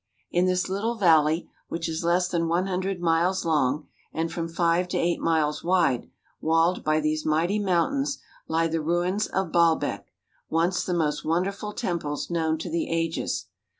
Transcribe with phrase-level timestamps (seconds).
[0.31, 4.87] In this little valley, which is less than one hundred miles long and from five
[4.87, 6.09] to eight miles wide,
[6.41, 8.17] walled by these mighty mountains,
[8.47, 10.05] lie the ruins of Baalbek,
[10.49, 13.45] once the most wonderful temples known to the ages.